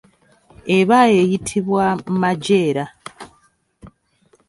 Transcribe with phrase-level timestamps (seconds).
[0.77, 1.85] Eba eyitibwa
[2.21, 2.85] majeera.